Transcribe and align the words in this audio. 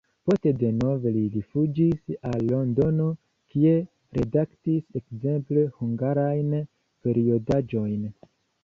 Poste 0.27 0.51
denove 0.61 1.11
li 1.17 1.25
rifuĝis 1.33 2.15
al 2.31 2.41
Londono, 2.53 3.07
kie 3.53 3.77
redaktis 4.21 5.01
ekzemple 5.03 5.69
hungarajn 5.79 6.61
periodaĵojn. 7.07 8.07